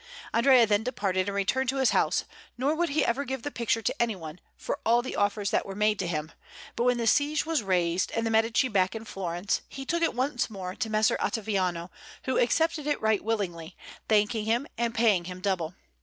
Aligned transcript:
Andrea 0.33 0.65
then 0.65 0.81
departed 0.81 1.29
and 1.29 1.35
returned 1.35 1.69
to 1.69 1.75
his 1.75 1.91
house, 1.91 2.25
nor 2.57 2.73
would 2.73 2.89
he 2.89 3.05
ever 3.05 3.23
give 3.23 3.43
the 3.43 3.51
picture 3.51 3.83
to 3.83 4.01
anyone, 4.01 4.39
for 4.57 4.79
all 4.83 5.03
the 5.03 5.15
offers 5.15 5.51
that 5.51 5.63
were 5.63 5.75
made 5.75 5.99
to 5.99 6.07
him; 6.07 6.31
but 6.75 6.85
when 6.85 6.97
the 6.97 7.05
siege 7.05 7.45
was 7.45 7.61
raised 7.61 8.11
and 8.15 8.25
the 8.25 8.31
Medici 8.31 8.67
back 8.67 8.95
in 8.95 9.05
Florence, 9.05 9.61
he 9.69 9.85
took 9.85 10.01
it 10.01 10.15
once 10.15 10.49
more 10.49 10.73
to 10.73 10.89
Messer 10.89 11.17
Ottaviano, 11.19 11.91
who 12.23 12.39
accepted 12.39 12.87
it 12.87 12.99
right 12.99 13.23
willingly, 13.23 13.77
thanking 14.09 14.45
him 14.45 14.65
and 14.75 14.95
paying 14.95 15.25
him 15.25 15.39
double. 15.39 15.75